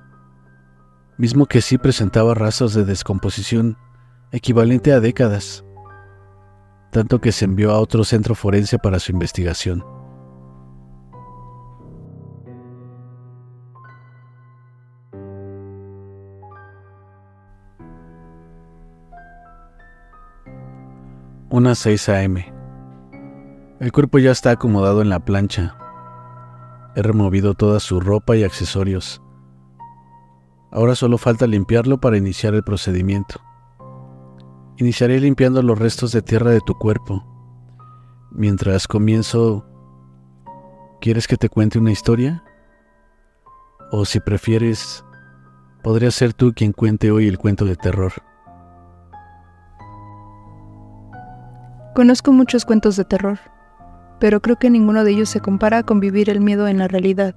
mismo 1.18 1.46
que 1.46 1.60
sí 1.60 1.78
presentaba 1.78 2.34
rastros 2.34 2.74
de 2.74 2.84
descomposición 2.84 3.78
equivalente 4.32 4.92
a 4.92 4.98
décadas 4.98 5.64
tanto 6.90 7.20
que 7.20 7.32
se 7.32 7.44
envió 7.44 7.72
a 7.72 7.80
otro 7.80 8.04
centro 8.04 8.34
forense 8.34 8.78
para 8.78 8.98
su 8.98 9.12
investigación. 9.12 9.84
Unas 21.50 21.78
6 21.78 22.10
a.m. 22.10 22.52
El 23.80 23.90
cuerpo 23.90 24.18
ya 24.18 24.32
está 24.32 24.50
acomodado 24.50 25.00
en 25.00 25.08
la 25.08 25.24
plancha. 25.24 25.78
He 26.94 27.00
removido 27.00 27.54
toda 27.54 27.80
su 27.80 28.00
ropa 28.00 28.36
y 28.36 28.44
accesorios. 28.44 29.22
Ahora 30.70 30.94
solo 30.94 31.16
falta 31.16 31.46
limpiarlo 31.46 32.02
para 32.02 32.18
iniciar 32.18 32.54
el 32.54 32.64
procedimiento. 32.64 33.40
Iniciaré 34.76 35.18
limpiando 35.20 35.62
los 35.62 35.78
restos 35.78 36.12
de 36.12 36.20
tierra 36.20 36.50
de 36.50 36.60
tu 36.60 36.74
cuerpo. 36.74 37.24
Mientras 38.30 38.86
comienzo, 38.86 39.64
¿quieres 41.00 41.26
que 41.26 41.38
te 41.38 41.48
cuente 41.48 41.78
una 41.78 41.92
historia? 41.92 42.44
O 43.90 44.04
si 44.04 44.20
prefieres, 44.20 45.02
podría 45.82 46.10
ser 46.10 46.34
tú 46.34 46.52
quien 46.54 46.72
cuente 46.72 47.10
hoy 47.10 47.26
el 47.26 47.38
cuento 47.38 47.64
de 47.64 47.76
terror. 47.76 48.12
Conozco 51.98 52.30
muchos 52.30 52.64
cuentos 52.64 52.94
de 52.94 53.04
terror, 53.04 53.40
pero 54.20 54.40
creo 54.40 54.54
que 54.54 54.70
ninguno 54.70 55.02
de 55.02 55.10
ellos 55.10 55.30
se 55.30 55.40
compara 55.40 55.82
con 55.82 55.98
vivir 55.98 56.30
el 56.30 56.40
miedo 56.40 56.68
en 56.68 56.78
la 56.78 56.86
realidad. 56.86 57.34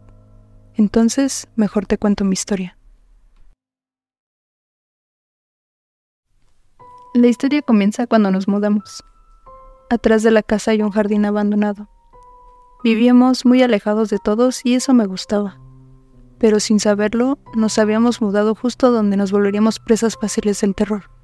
Entonces, 0.76 1.48
mejor 1.56 1.88
te 1.88 1.98
cuento 1.98 2.26
mi 2.26 2.34
historia. 2.34 2.78
La 7.16 7.26
historia 7.26 7.64
comienza 7.64 8.06
cuando 8.06 8.30
nos 8.30 8.48
mudamos. 8.48 9.04
Atrás 9.90 10.22
de 10.22 10.30
la 10.30 10.44
casa 10.44 10.70
hay 10.70 10.84
un 10.84 10.92
jardín 10.92 11.26
abandonado. 11.26 11.90
Vivíamos 12.84 13.48
muy 13.48 13.64
alejados 13.64 14.12
de 14.12 14.20
todos 14.20 14.64
y 14.64 14.76
eso 14.76 14.94
me 14.94 15.08
gustaba. 15.08 15.60
Pero 16.38 16.60
sin 16.60 16.80
saberlo, 16.80 17.40
nos 17.56 17.80
habíamos 17.80 18.22
mudado 18.22 18.54
justo 18.54 18.92
donde 18.92 19.18
nos 19.18 19.32
volveríamos 19.32 19.80
presas 19.80 20.18
fáciles 20.22 20.62
del 20.62 20.76
terror. 20.76 21.21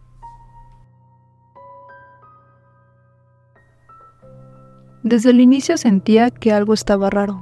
Desde 5.08 5.30
el 5.30 5.40
inicio 5.40 5.78
sentía 5.78 6.32
que 6.32 6.52
algo 6.52 6.74
estaba 6.74 7.10
raro, 7.10 7.42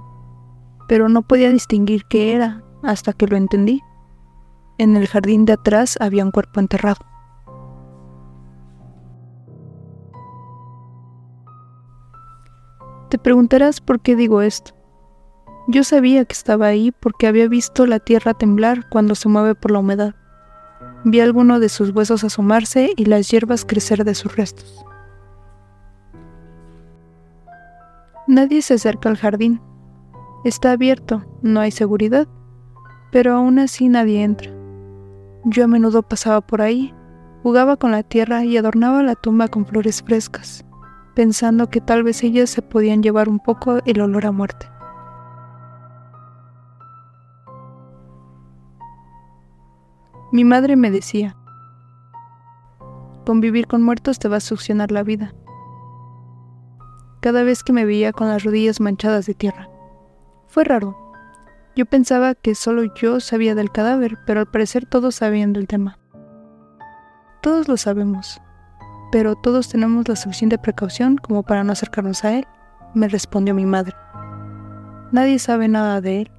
pero 0.87 1.09
no 1.09 1.23
podía 1.23 1.49
distinguir 1.49 2.05
qué 2.07 2.35
era 2.35 2.63
hasta 2.83 3.11
que 3.11 3.25
lo 3.25 3.37
entendí. 3.37 3.81
En 4.77 4.95
el 4.95 5.07
jardín 5.07 5.45
de 5.45 5.53
atrás 5.53 5.97
había 5.99 6.23
un 6.23 6.29
cuerpo 6.29 6.59
enterrado. 6.59 6.99
Te 13.09 13.17
preguntarás 13.17 13.81
por 13.81 13.99
qué 13.99 14.15
digo 14.15 14.43
esto. 14.43 14.75
Yo 15.67 15.83
sabía 15.83 16.23
que 16.25 16.33
estaba 16.33 16.67
ahí 16.67 16.91
porque 16.91 17.25
había 17.25 17.47
visto 17.47 17.87
la 17.87 17.97
tierra 17.97 18.35
temblar 18.35 18.87
cuando 18.89 19.15
se 19.15 19.27
mueve 19.27 19.55
por 19.55 19.71
la 19.71 19.79
humedad. 19.79 20.13
Vi 21.03 21.19
alguno 21.19 21.59
de 21.59 21.69
sus 21.69 21.89
huesos 21.89 22.23
asomarse 22.23 22.91
y 22.95 23.05
las 23.05 23.31
hierbas 23.31 23.65
crecer 23.65 24.05
de 24.05 24.13
sus 24.13 24.35
restos. 24.35 24.85
Nadie 28.27 28.61
se 28.61 28.75
acerca 28.75 29.09
al 29.09 29.17
jardín. 29.17 29.61
Está 30.43 30.71
abierto, 30.71 31.23
no 31.41 31.59
hay 31.59 31.71
seguridad, 31.71 32.27
pero 33.11 33.33
aún 33.33 33.59
así 33.59 33.89
nadie 33.89 34.23
entra. 34.23 34.51
Yo 35.43 35.63
a 35.63 35.67
menudo 35.67 36.03
pasaba 36.03 36.41
por 36.41 36.61
ahí, 36.61 36.93
jugaba 37.43 37.77
con 37.77 37.91
la 37.91 38.03
tierra 38.03 38.43
y 38.45 38.57
adornaba 38.57 39.03
la 39.03 39.15
tumba 39.15 39.47
con 39.47 39.65
flores 39.65 40.01
frescas 40.01 40.65
pensando 41.15 41.69
que 41.69 41.81
tal 41.81 42.03
vez 42.03 42.21
ellas 42.23 42.49
se 42.49 42.61
podían 42.61 43.01
llevar 43.01 43.29
un 43.29 43.39
poco 43.39 43.79
el 43.85 44.01
olor 44.01 44.27
a 44.27 44.31
muerte. 44.31 44.69
Mi 50.31 50.43
madre 50.43 50.75
me 50.75 50.91
decía, 50.91 51.37
convivir 53.25 53.67
con 53.67 53.81
muertos 53.81 54.19
te 54.19 54.27
va 54.27 54.37
a 54.37 54.41
succionar 54.41 54.91
la 54.91 55.03
vida. 55.03 55.33
Cada 57.25 57.41
vez 57.41 57.63
que 57.63 57.73
me 57.73 57.85
veía 57.85 58.13
con 58.13 58.27
las 58.27 58.43
rodillas 58.43 58.79
manchadas 58.79 59.25
de 59.25 59.33
tierra. 59.33 59.67
Fue 60.45 60.63
raro. 60.63 60.95
Yo 61.75 61.87
pensaba 61.87 62.35
que 62.35 62.53
solo 62.53 62.83
yo 62.93 63.19
sabía 63.19 63.55
del 63.55 63.71
cadáver, 63.71 64.19
pero 64.27 64.41
al 64.41 64.45
parecer 64.45 64.85
todos 64.85 65.15
sabían 65.15 65.51
del 65.51 65.65
tema. 65.65 65.97
Todos 67.41 67.67
lo 67.67 67.77
sabemos, 67.77 68.39
pero 69.11 69.33
todos 69.33 69.69
tenemos 69.69 70.07
la 70.07 70.15
suficiente 70.15 70.59
precaución 70.59 71.17
como 71.17 71.41
para 71.41 71.63
no 71.63 71.71
acercarnos 71.71 72.23
a 72.23 72.37
él, 72.37 72.45
me 72.93 73.07
respondió 73.07 73.55
mi 73.55 73.65
madre. 73.65 73.95
Nadie 75.11 75.39
sabe 75.39 75.67
nada 75.67 76.01
de 76.01 76.21
él. 76.21 76.31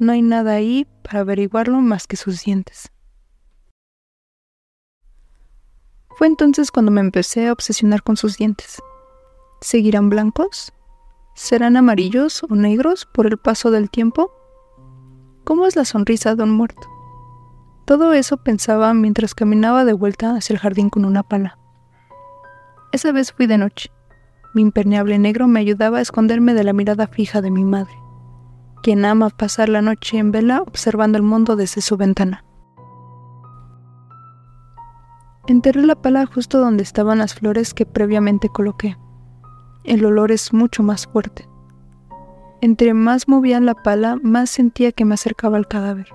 No 0.00 0.10
hay 0.10 0.22
nada 0.22 0.50
ahí 0.50 0.88
para 1.04 1.20
averiguarlo 1.20 1.78
más 1.80 2.08
que 2.08 2.16
sus 2.16 2.42
dientes. 2.42 2.90
Fue 6.16 6.26
entonces 6.26 6.72
cuando 6.72 6.90
me 6.90 7.02
empecé 7.02 7.46
a 7.46 7.52
obsesionar 7.52 8.02
con 8.02 8.16
sus 8.16 8.36
dientes. 8.36 8.82
¿Seguirán 9.60 10.08
blancos? 10.08 10.72
¿Serán 11.34 11.76
amarillos 11.76 12.44
o 12.48 12.54
negros 12.54 13.06
por 13.06 13.26
el 13.26 13.38
paso 13.38 13.72
del 13.72 13.90
tiempo? 13.90 14.30
¿Cómo 15.42 15.66
es 15.66 15.74
la 15.74 15.84
sonrisa 15.84 16.36
de 16.36 16.44
un 16.44 16.52
muerto? 16.52 16.88
Todo 17.84 18.12
eso 18.12 18.36
pensaba 18.36 18.94
mientras 18.94 19.34
caminaba 19.34 19.84
de 19.84 19.94
vuelta 19.94 20.36
hacia 20.36 20.54
el 20.54 20.60
jardín 20.60 20.90
con 20.90 21.04
una 21.04 21.24
pala. 21.24 21.58
Esa 22.92 23.10
vez 23.10 23.32
fui 23.32 23.48
de 23.48 23.58
noche. 23.58 23.90
Mi 24.54 24.62
impermeable 24.62 25.18
negro 25.18 25.48
me 25.48 25.58
ayudaba 25.58 25.98
a 25.98 26.02
esconderme 26.02 26.54
de 26.54 26.62
la 26.62 26.72
mirada 26.72 27.08
fija 27.08 27.40
de 27.40 27.50
mi 27.50 27.64
madre, 27.64 27.94
quien 28.84 29.04
ama 29.04 29.28
pasar 29.30 29.68
la 29.68 29.82
noche 29.82 30.18
en 30.18 30.30
vela 30.30 30.62
observando 30.62 31.18
el 31.18 31.24
mundo 31.24 31.56
desde 31.56 31.80
su 31.80 31.96
ventana. 31.96 32.44
Enterré 35.48 35.82
la 35.82 36.00
pala 36.00 36.26
justo 36.26 36.60
donde 36.60 36.84
estaban 36.84 37.18
las 37.18 37.34
flores 37.34 37.74
que 37.74 37.86
previamente 37.86 38.48
coloqué. 38.48 38.96
El 39.84 40.04
olor 40.04 40.32
es 40.32 40.52
mucho 40.52 40.82
más 40.82 41.06
fuerte. 41.06 41.48
Entre 42.60 42.92
más 42.92 43.28
movía 43.28 43.60
la 43.60 43.74
pala, 43.74 44.16
más 44.22 44.50
sentía 44.50 44.92
que 44.92 45.04
me 45.04 45.14
acercaba 45.14 45.56
al 45.56 45.68
cadáver. 45.68 46.08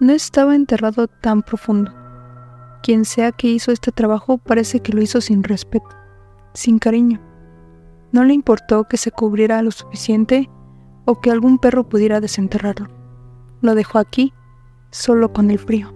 No 0.00 0.12
estaba 0.12 0.54
enterrado 0.54 1.06
tan 1.06 1.42
profundo. 1.42 1.92
Quien 2.82 3.04
sea 3.04 3.32
que 3.32 3.48
hizo 3.48 3.70
este 3.70 3.92
trabajo 3.92 4.38
parece 4.38 4.80
que 4.80 4.94
lo 4.94 5.02
hizo 5.02 5.20
sin 5.20 5.42
respeto, 5.42 5.88
sin 6.54 6.78
cariño. 6.78 7.20
No 8.10 8.24
le 8.24 8.32
importó 8.32 8.84
que 8.84 8.96
se 8.96 9.12
cubriera 9.12 9.62
lo 9.62 9.70
suficiente 9.70 10.48
o 11.04 11.20
que 11.20 11.30
algún 11.30 11.58
perro 11.58 11.88
pudiera 11.88 12.20
desenterrarlo. 12.20 12.88
Lo 13.60 13.74
dejó 13.74 13.98
aquí, 13.98 14.32
solo 14.90 15.32
con 15.32 15.50
el 15.50 15.58
frío. 15.58 15.94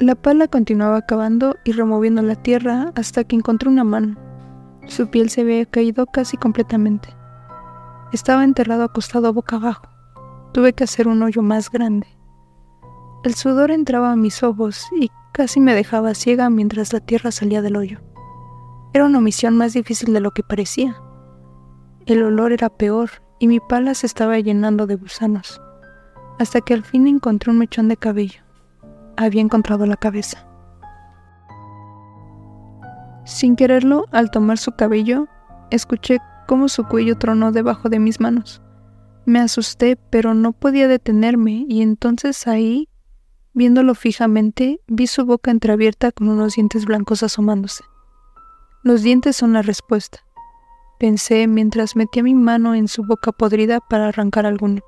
La 0.00 0.14
pala 0.16 0.48
continuaba 0.48 1.02
cavando 1.02 1.56
y 1.64 1.72
removiendo 1.72 2.22
la 2.22 2.34
tierra 2.34 2.92
hasta 2.96 3.22
que 3.22 3.36
encontró 3.36 3.70
una 3.70 3.84
mano. 3.84 4.29
Su 4.90 5.08
piel 5.08 5.30
se 5.30 5.42
había 5.42 5.64
caído 5.66 6.06
casi 6.06 6.36
completamente. 6.36 7.14
Estaba 8.12 8.42
enterrado 8.42 8.82
acostado 8.82 9.32
boca 9.32 9.54
abajo. 9.54 9.86
Tuve 10.52 10.72
que 10.72 10.82
hacer 10.82 11.06
un 11.06 11.22
hoyo 11.22 11.42
más 11.42 11.70
grande. 11.70 12.08
El 13.22 13.36
sudor 13.36 13.70
entraba 13.70 14.10
a 14.10 14.16
mis 14.16 14.42
ojos 14.42 14.84
y 15.00 15.12
casi 15.32 15.60
me 15.60 15.76
dejaba 15.76 16.14
ciega 16.14 16.50
mientras 16.50 16.92
la 16.92 16.98
tierra 16.98 17.30
salía 17.30 17.62
del 17.62 17.76
hoyo. 17.76 18.00
Era 18.92 19.04
una 19.04 19.20
misión 19.20 19.56
más 19.56 19.74
difícil 19.74 20.12
de 20.12 20.18
lo 20.18 20.32
que 20.32 20.42
parecía. 20.42 21.00
El 22.06 22.24
olor 22.24 22.50
era 22.50 22.68
peor 22.68 23.10
y 23.38 23.46
mi 23.46 23.60
pala 23.60 23.94
se 23.94 24.06
estaba 24.06 24.40
llenando 24.40 24.88
de 24.88 24.96
gusanos, 24.96 25.60
hasta 26.40 26.62
que 26.62 26.74
al 26.74 26.82
fin 26.82 27.06
encontré 27.06 27.52
un 27.52 27.58
mechón 27.58 27.86
de 27.86 27.96
cabello. 27.96 28.42
Había 29.16 29.40
encontrado 29.40 29.86
la 29.86 29.96
cabeza. 29.96 30.49
Sin 33.24 33.56
quererlo, 33.56 34.06
al 34.12 34.30
tomar 34.30 34.58
su 34.58 34.72
cabello, 34.72 35.28
escuché 35.70 36.18
cómo 36.46 36.68
su 36.68 36.84
cuello 36.84 37.16
tronó 37.16 37.52
debajo 37.52 37.88
de 37.88 37.98
mis 37.98 38.20
manos. 38.20 38.62
Me 39.26 39.38
asusté, 39.38 39.96
pero 39.96 40.34
no 40.34 40.52
podía 40.52 40.88
detenerme 40.88 41.64
y 41.68 41.82
entonces 41.82 42.46
ahí 42.46 42.90
Viéndolo 43.52 43.96
fijamente, 43.96 44.80
vi 44.86 45.08
su 45.08 45.26
boca 45.26 45.50
entreabierta 45.50 46.12
con 46.12 46.28
unos 46.28 46.54
dientes 46.54 46.84
blancos 46.84 47.24
asomándose. 47.24 47.82
Los 48.84 49.02
dientes 49.02 49.36
son 49.36 49.52
la 49.52 49.62
respuesta, 49.62 50.20
pensé 51.00 51.48
mientras 51.48 51.96
metía 51.96 52.22
mi 52.22 52.34
mano 52.34 52.76
en 52.76 52.86
su 52.86 53.02
boca 53.02 53.32
podrida 53.32 53.80
para 53.80 54.08
arrancar 54.08 54.46
alguno. 54.46 54.82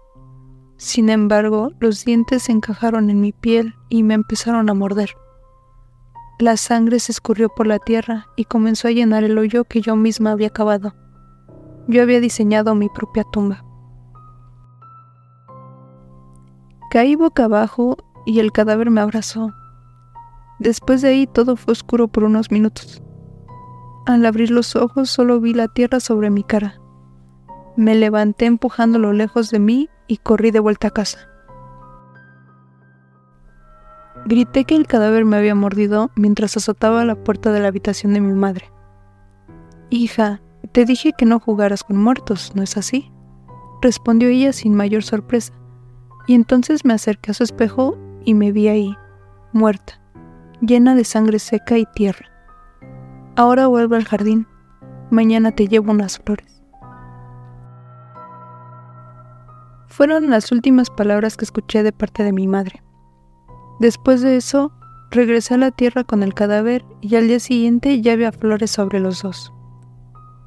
Sin 0.77 1.11
embargo, 1.11 1.73
los 1.81 2.05
dientes 2.05 2.45
se 2.45 2.53
encajaron 2.53 3.11
en 3.11 3.21
mi 3.21 3.33
piel 3.33 3.75
y 3.89 4.05
me 4.05 4.15
empezaron 4.15 4.71
a 4.71 4.75
morder. 4.75 5.11
La 6.43 6.57
sangre 6.57 6.99
se 6.99 7.13
escurrió 7.13 7.51
por 7.51 7.69
la 7.69 7.79
tierra 7.79 8.27
y 8.35 8.47
comenzó 8.47 8.89
a 8.89 8.91
llenar 8.91 9.23
el 9.23 9.39
hoyo 9.39 9.63
que 9.63 9.81
yo 9.81 9.95
misma 9.95 10.33
había 10.33 10.51
cavado. 10.51 10.93
Yo 11.87 12.03
había 12.03 12.19
diseñado 12.19 12.75
mi 12.75 12.89
propia 12.89 13.23
tumba. 13.23 13.65
Caí 16.91 17.15
boca 17.15 17.45
abajo 17.45 17.97
y 18.27 18.41
el 18.41 18.51
cadáver 18.51 18.91
me 18.91 19.01
abrazó. 19.01 19.53
Después 20.59 21.01
de 21.01 21.11
ahí 21.11 21.29
todo 21.29 21.55
fue 21.55 21.71
oscuro 21.71 22.09
por 22.09 22.25
unos 22.25 22.51
minutos. 22.51 23.05
Al 24.05 24.27
abrir 24.27 24.51
los 24.51 24.75
ojos 24.75 25.11
solo 25.11 25.39
vi 25.39 25.55
la 25.55 25.69
tierra 25.69 26.01
sobre 26.01 26.29
mi 26.29 26.43
cara. 26.43 26.81
Me 27.77 27.95
levanté 27.95 28.47
empujándolo 28.47 29.13
lejos 29.13 29.51
de 29.51 29.61
mí 29.61 29.89
y 30.09 30.17
corrí 30.17 30.51
de 30.51 30.59
vuelta 30.59 30.89
a 30.89 30.91
casa. 30.91 31.32
Grité 34.25 34.65
que 34.65 34.77
el 34.77 34.87
cadáver 34.87 35.25
me 35.25 35.37
había 35.37 35.55
mordido 35.55 36.11
mientras 36.15 36.57
azotaba 36.57 37.05
la 37.05 37.17
puerta 37.17 37.51
de 37.51 37.61
la 37.61 37.69
habitación 37.69 38.15
de 38.15 38.21
mi 38.21 38.33
madre. 38.33 38.71
Hija, 39.91 40.41
te 40.71 40.85
dije 40.85 41.13
que 41.17 41.27
no 41.27 41.41
jugaras 41.41 41.83
con 41.83 41.97
muertos, 41.97 42.53
¿no 42.55 42.63
es 42.63 42.77
así? 42.77 43.13
respondió 43.83 44.29
ella 44.29 44.53
sin 44.53 44.75
mayor 44.75 45.03
sorpresa, 45.03 45.53
y 46.29 46.35
entonces 46.35 46.85
me 46.85 46.95
acerqué 46.95 47.33
a 47.33 47.35
su 47.35 47.43
espejo 47.43 47.99
y 48.25 48.35
me 48.35 48.53
vi 48.53 48.69
ahí, 48.69 48.97
muerta, 49.53 50.01
llena 50.61 50.95
de 50.95 51.03
sangre 51.03 51.41
seca 51.41 51.77
y 51.77 51.85
tierra. 51.87 52.27
Ahora 53.35 53.67
vuelvo 53.67 53.97
al 53.97 54.05
jardín, 54.05 54.47
mañana 55.11 55.51
te 55.51 55.67
llevo 55.67 55.91
unas 55.91 56.21
flores. 56.21 56.63
Fueron 59.89 60.31
las 60.31 60.53
últimas 60.53 60.91
palabras 60.91 61.37
que 61.37 61.45
escuché 61.45 61.83
de 61.83 61.93
parte 61.93 62.23
de 62.23 62.33
mi 62.33 62.47
madre. 62.47 62.83
Después 63.81 64.23
de 64.23 64.37
eso, 64.37 64.73
regresé 65.11 65.55
a 65.55 65.59
la 65.59 65.71
tierra 65.71 66.05
con 66.05 66.23
el 66.23 66.35
cadáver 66.35 66.85
y 67.01 67.17
al 67.17 67.29
día 67.29 67.41
siguiente 67.41 68.01
ya 68.01 68.13
había 68.13 68.33
flores 68.33 68.71
sobre 68.71 69.01
los 69.01 69.23
dos. 69.23 69.53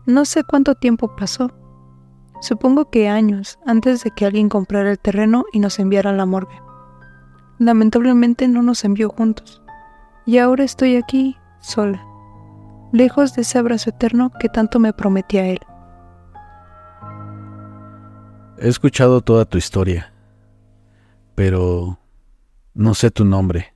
No 0.06 0.26
sé 0.26 0.44
cuánto 0.44 0.76
tiempo 0.76 1.16
pasó. 1.16 1.52
Supongo 2.42 2.90
que 2.90 3.10
años 3.10 3.60
antes 3.66 4.04
de 4.04 4.12
que 4.12 4.26
alguien 4.26 4.50
comprara 4.50 4.92
el 4.92 5.00
terreno 5.00 5.46
y 5.52 5.60
nos 5.60 5.80
enviara 5.80 6.12
a 6.12 6.14
la 6.14 6.26
morgue. 6.26 6.62
Lamentablemente 7.58 8.48
no 8.48 8.62
nos 8.62 8.84
envió 8.84 9.10
juntos. 9.10 9.62
Y 10.26 10.40
ahora 10.40 10.64
estoy 10.64 10.96
aquí, 10.96 11.38
sola, 11.60 12.06
lejos 12.92 13.36
de 13.36 13.44
ese 13.44 13.58
abrazo 13.58 13.92
eterno 13.92 14.32
que 14.40 14.50
tanto 14.50 14.80
me 14.80 14.94
prometía 14.94 15.46
él. 15.48 15.60
He 18.58 18.68
escuchado 18.68 19.22
toda 19.22 19.46
tu 19.46 19.58
historia, 19.58 20.14
pero 21.36 22.00
no 22.76 22.94
sé 22.94 23.10
tu 23.10 23.24
nombre. 23.24 23.74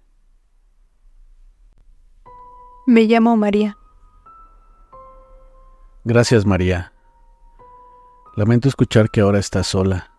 Me 2.85 3.03
llamo 3.05 3.35
María. 3.37 3.77
Gracias, 6.03 6.45
María. 6.45 6.93
Lamento 8.35 8.67
escuchar 8.67 9.09
que 9.09 9.21
ahora 9.21 9.39
estás 9.39 9.67
sola. 9.67 10.11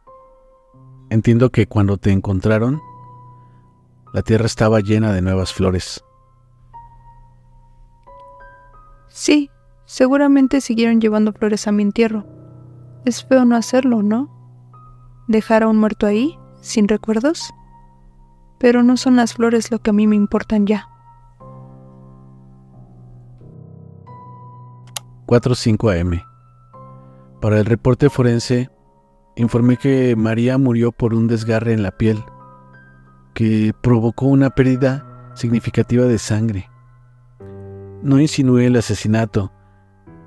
Entiendo 1.11 1.51
que 1.51 1.67
cuando 1.67 1.99
te 1.99 2.11
encontraron, 2.11 2.81
la 4.13 4.23
tierra 4.23 4.47
estaba 4.47 4.81
llena 4.81 5.13
de 5.13 5.23
nuevas 5.23 5.53
flores. 5.53 6.03
Sí, 9.09 9.51
seguramente 9.85 10.61
siguieron 10.61 11.01
llevando 11.01 11.33
flores 11.33 11.67
a 11.67 11.73
mi 11.73 11.83
entierro. 11.83 12.25
Es 13.05 13.25
feo 13.25 13.45
no 13.45 13.57
hacerlo, 13.57 14.03
¿no? 14.03 14.31
Dejar 15.29 15.65
a 15.65 15.69
un 15.69 15.77
muerto 15.77 16.07
ahí, 16.07 16.39
sin 16.61 16.89
recuerdos. 16.89 17.53
Pero 18.61 18.85
no 18.85 18.97
son 18.97 19.17
las 19.17 19.35
flores 19.35 19.73
lo 19.73 19.81
que 19.81 19.91
a 19.91 19.93
mí 19.93 20.07
me 20.07 20.15
importan 20.15 20.67
ya. 20.67 20.89
4.5 25.27 26.01
am. 26.01 26.21
Para 27.41 27.59
el 27.59 27.65
reporte 27.65 28.11
forense, 28.11 28.69
informé 29.37 29.77
que 29.77 30.15
María 30.15 30.59
murió 30.59 30.93
por 30.93 31.15
un 31.15 31.27
desgarre 31.27 31.73
en 31.73 31.83
la 31.83 31.91
piel, 31.91 32.23
que 33.33 33.73
provocó 33.81 34.27
una 34.27 34.51
pérdida 34.51 35.33
significativa 35.35 36.05
de 36.05 36.19
sangre. 36.19 36.69
No 38.03 38.21
insinué 38.21 38.67
el 38.67 38.77
asesinato, 38.77 39.53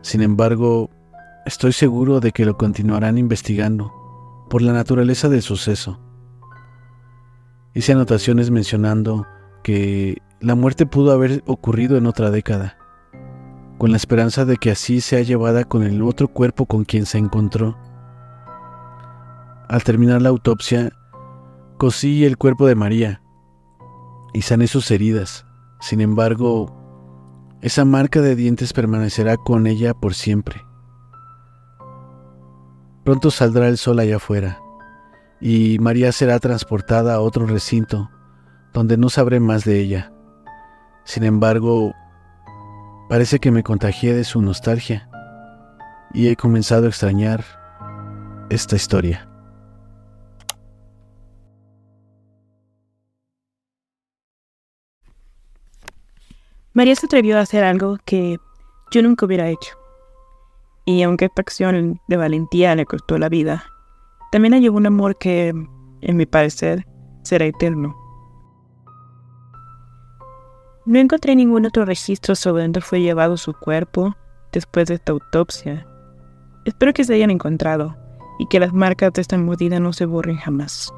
sin 0.01 0.21
embargo, 0.21 0.89
estoy 1.45 1.71
seguro 1.71 2.19
de 2.19 2.31
que 2.31 2.45
lo 2.45 2.57
continuarán 2.57 3.17
investigando 3.17 3.91
por 4.49 4.61
la 4.61 4.73
naturaleza 4.73 5.29
del 5.29 5.41
suceso. 5.41 5.99
Hice 7.75 7.93
anotaciones 7.93 8.51
mencionando 8.51 9.25
que 9.63 10.21
la 10.39 10.53
muerte 10.53 10.85
pudo 10.85 11.11
haber 11.11 11.43
ocurrido 11.47 11.97
en 11.97 12.05
otra 12.05 12.29
década 12.29 12.77
con 13.79 13.89
la 13.91 13.97
esperanza 13.97 14.45
de 14.45 14.57
que 14.57 14.71
así 14.71 15.01
sea 15.01 15.21
llevada 15.21 15.65
con 15.65 15.83
el 15.83 16.01
otro 16.03 16.27
cuerpo 16.27 16.67
con 16.67 16.85
quien 16.85 17.05
se 17.05 17.17
encontró. 17.17 17.77
Al 19.67 19.83
terminar 19.83 20.21
la 20.21 20.29
autopsia, 20.29 20.93
cosí 21.77 22.25
el 22.25 22.37
cuerpo 22.37 22.67
de 22.67 22.75
María 22.75 23.21
y 24.33 24.43
sané 24.43 24.67
sus 24.67 24.89
heridas. 24.91 25.45
Sin 25.81 25.99
embargo, 25.99 26.77
esa 27.61 27.83
marca 27.85 28.21
de 28.21 28.35
dientes 28.35 28.71
permanecerá 28.71 29.35
con 29.35 29.65
ella 29.67 29.93
por 29.93 30.13
siempre. 30.13 30.61
Pronto 33.03 33.31
saldrá 33.31 33.67
el 33.67 33.77
sol 33.77 33.99
allá 33.99 34.17
afuera 34.17 34.62
y 35.43 35.77
María 35.79 36.11
será 36.11 36.39
transportada 36.39 37.15
a 37.15 37.19
otro 37.19 37.45
recinto 37.45 38.09
donde 38.71 38.97
no 38.97 39.09
sabré 39.09 39.39
más 39.39 39.65
de 39.65 39.79
ella. 39.79 40.13
Sin 41.03 41.23
embargo, 41.23 41.93
Parece 43.13 43.39
que 43.39 43.51
me 43.51 43.61
contagié 43.61 44.15
de 44.15 44.23
su 44.23 44.41
nostalgia 44.41 45.07
y 46.15 46.29
he 46.29 46.35
comenzado 46.35 46.85
a 46.85 46.89
extrañar 46.89 47.43
esta 48.49 48.75
historia. 48.75 49.29
María 56.73 56.95
se 56.95 57.05
atrevió 57.05 57.37
a 57.37 57.41
hacer 57.41 57.63
algo 57.63 57.99
que 58.03 58.37
yo 58.89 59.03
nunca 59.03 59.27
hubiera 59.27 59.47
hecho. 59.47 59.77
Y 60.85 61.03
aunque 61.03 61.25
esta 61.25 61.43
acción 61.43 62.01
de 62.07 62.17
valentía 62.17 62.75
le 62.75 62.87
costó 62.87 63.19
la 63.19 63.29
vida, 63.29 63.63
también 64.33 64.55
hay 64.55 64.67
un 64.67 64.83
amor 64.87 65.15
que, 65.15 65.49
en 65.49 66.17
mi 66.17 66.25
parecer, 66.25 66.87
será 67.21 67.45
eterno. 67.45 67.95
No 70.87 70.97
encontré 70.97 71.35
ningún 71.35 71.67
otro 71.67 71.85
registro 71.85 72.33
sobre 72.33 72.63
dónde 72.63 72.81
fue 72.81 72.99
llevado 72.99 73.37
su 73.37 73.53
cuerpo 73.53 74.15
después 74.51 74.87
de 74.87 74.95
esta 74.95 75.11
autopsia. 75.11 75.85
Espero 76.65 76.93
que 76.93 77.03
se 77.03 77.13
hayan 77.13 77.29
encontrado 77.29 77.95
y 78.39 78.47
que 78.47 78.59
las 78.59 78.73
marcas 78.73 79.13
de 79.13 79.21
esta 79.21 79.37
mordida 79.37 79.79
no 79.79 79.93
se 79.93 80.07
borren 80.07 80.37
jamás. 80.37 80.91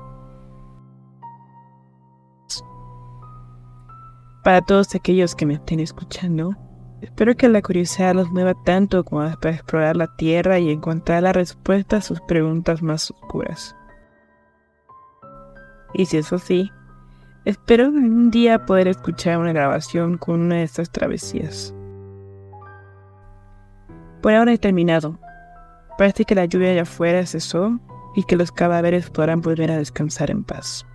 Para 4.45 4.61
todos 4.61 4.95
aquellos 4.95 5.35
que 5.35 5.45
me 5.45 5.55
estén 5.55 5.81
escuchando, 5.81 6.55
espero 7.01 7.35
que 7.35 7.49
la 7.49 7.61
curiosidad 7.61 8.15
los 8.15 8.29
mueva 8.31 8.53
tanto 8.63 9.03
como 9.03 9.21
para 9.39 9.55
explorar 9.55 9.95
la 9.95 10.15
Tierra 10.15 10.59
y 10.59 10.71
encontrar 10.71 11.23
la 11.23 11.33
respuesta 11.33 11.97
a 11.97 12.01
sus 12.01 12.21
preguntas 12.21 12.81
más 12.81 13.11
oscuras. 13.11 13.75
Y 15.93 16.05
si 16.05 16.17
es 16.17 16.33
así, 16.33 16.71
Espero 17.45 17.89
un 17.89 18.31
día 18.31 18.65
poder 18.65 18.87
escuchar 18.87 19.37
una 19.37 19.53
grabación 19.53 20.17
con 20.17 20.41
una 20.41 20.55
de 20.55 20.63
estas 20.63 20.91
travesías. 20.91 21.75
Por 24.23 24.33
ahora 24.33 24.51
he 24.51 24.57
terminado. 24.57 25.19
Parece 25.95 26.25
que 26.25 26.33
la 26.33 26.45
lluvia 26.45 26.71
allá 26.71 26.81
afuera 26.81 27.23
cesó 27.27 27.79
y 28.15 28.23
que 28.23 28.35
los 28.35 28.51
cadáveres 28.51 29.11
podrán 29.11 29.41
volver 29.41 29.69
a 29.69 29.77
descansar 29.77 30.31
en 30.31 30.43
paz. 30.43 30.87